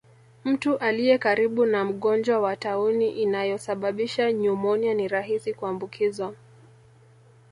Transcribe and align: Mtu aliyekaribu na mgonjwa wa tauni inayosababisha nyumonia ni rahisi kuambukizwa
Mtu 0.45 0.77
aliyekaribu 0.77 1.65
na 1.65 1.85
mgonjwa 1.85 2.39
wa 2.39 2.55
tauni 2.55 3.09
inayosababisha 3.09 4.31
nyumonia 4.31 4.93
ni 4.93 5.07
rahisi 5.07 5.53
kuambukizwa 5.53 6.35